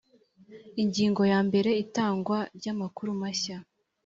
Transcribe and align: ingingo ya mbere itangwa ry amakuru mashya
ingingo 0.81 1.21
ya 1.31 1.39
mbere 1.47 1.69
itangwa 1.83 2.37
ry 2.57 2.67
amakuru 2.73 3.09
mashya 3.21 3.57